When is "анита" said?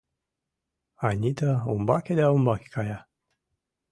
1.07-1.51